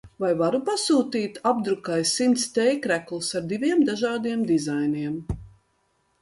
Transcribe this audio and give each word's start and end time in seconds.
Vai 0.23 0.27
varu 0.37 0.59
pasūtīt 0.67 1.35
apdrukai 1.49 1.97
simts 2.11 2.45
t-kreklus 2.55 3.29
ar 3.41 3.45
diviem 3.53 3.85
dažādiem 3.91 4.49
dizainiem. 4.55 5.21